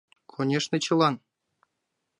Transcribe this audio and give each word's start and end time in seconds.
—Конешне, 0.33 0.77
чылан. 0.85 1.15